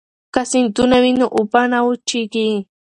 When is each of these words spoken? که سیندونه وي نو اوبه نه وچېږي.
که 0.33 0.41
سیندونه 0.51 0.97
وي 1.03 1.11
نو 1.19 1.27
اوبه 1.37 1.61
نه 1.71 1.79
وچېږي. 1.85 2.49